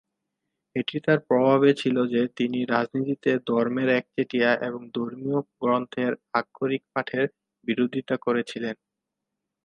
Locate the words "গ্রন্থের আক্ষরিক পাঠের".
5.59-7.25